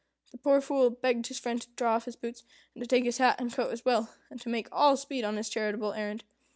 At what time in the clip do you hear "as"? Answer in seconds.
3.71-3.85